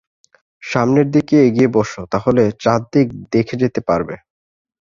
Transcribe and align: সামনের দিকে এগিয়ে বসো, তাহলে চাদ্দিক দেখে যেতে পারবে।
সামনের 0.63 1.07
দিকে 1.11 1.35
এগিয়ে 1.47 1.69
বসো, 1.75 2.01
তাহলে 2.13 2.43
চাদ্দিক 2.63 3.07
দেখে 3.33 3.55
যেতে 3.61 3.79
পারবে। 3.89 4.15